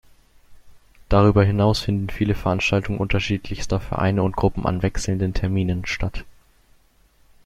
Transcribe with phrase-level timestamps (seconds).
[1.09, 6.25] Darüber hinaus finden viele Veranstaltungen unterschiedlichster Vereine und Gruppen an wechselnden Terminen statt.